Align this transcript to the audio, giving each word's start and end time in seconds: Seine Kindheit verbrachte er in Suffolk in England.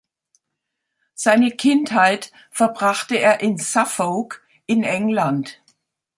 Seine 1.13 1.51
Kindheit 1.51 2.31
verbrachte 2.49 3.17
er 3.17 3.41
in 3.41 3.59
Suffolk 3.59 4.41
in 4.65 4.83
England. 4.83 5.61